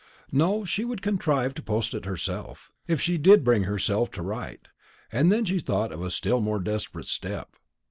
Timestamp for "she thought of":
5.45-6.01